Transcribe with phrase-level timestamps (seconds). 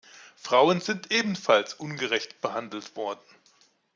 [0.35, 3.21] Frauen sind ebenfalls ungerecht behandelt worden.